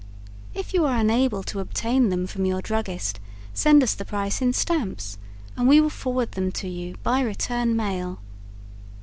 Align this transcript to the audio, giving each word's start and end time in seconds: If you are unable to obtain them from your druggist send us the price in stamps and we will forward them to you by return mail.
If 0.55 0.73
you 0.73 0.83
are 0.87 0.97
unable 0.97 1.43
to 1.43 1.59
obtain 1.59 2.09
them 2.09 2.25
from 2.25 2.43
your 2.43 2.59
druggist 2.59 3.19
send 3.53 3.83
us 3.83 3.93
the 3.93 4.03
price 4.03 4.41
in 4.41 4.51
stamps 4.51 5.19
and 5.55 5.67
we 5.67 5.79
will 5.79 5.91
forward 5.91 6.31
them 6.31 6.51
to 6.53 6.67
you 6.67 6.95
by 7.03 7.19
return 7.19 7.75
mail. 7.75 8.19